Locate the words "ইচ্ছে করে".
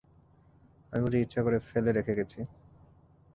1.21-1.57